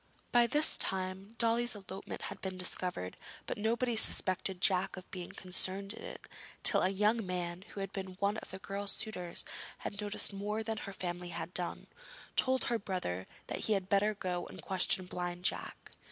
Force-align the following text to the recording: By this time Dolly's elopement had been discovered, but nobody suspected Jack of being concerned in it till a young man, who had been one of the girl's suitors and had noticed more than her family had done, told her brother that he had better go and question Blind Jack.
By 0.31 0.47
this 0.47 0.79
time 0.79 1.35
Dolly's 1.37 1.75
elopement 1.75 2.23
had 2.23 2.41
been 2.41 2.57
discovered, 2.57 3.15
but 3.45 3.55
nobody 3.55 3.95
suspected 3.95 4.59
Jack 4.59 4.97
of 4.97 5.11
being 5.11 5.29
concerned 5.31 5.93
in 5.93 6.03
it 6.03 6.21
till 6.63 6.81
a 6.81 6.89
young 6.89 7.23
man, 7.23 7.61
who 7.69 7.81
had 7.81 7.91
been 7.91 8.15
one 8.15 8.37
of 8.37 8.49
the 8.49 8.57
girl's 8.57 8.93
suitors 8.93 9.45
and 9.85 9.93
had 9.93 10.01
noticed 10.01 10.33
more 10.33 10.63
than 10.63 10.77
her 10.77 10.93
family 10.93 11.29
had 11.29 11.53
done, 11.53 11.85
told 12.35 12.63
her 12.63 12.79
brother 12.79 13.27
that 13.45 13.59
he 13.65 13.73
had 13.73 13.89
better 13.89 14.15
go 14.15 14.47
and 14.47 14.63
question 14.63 15.05
Blind 15.05 15.45
Jack. 15.45 15.91